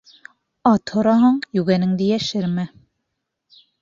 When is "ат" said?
0.69-0.93